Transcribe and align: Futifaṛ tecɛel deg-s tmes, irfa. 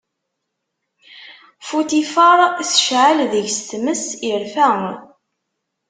Futifaṛ 1.67 2.39
tecɛel 2.67 3.17
deg-s 3.31 3.57
tmes, 3.69 4.03
irfa. 4.31 4.69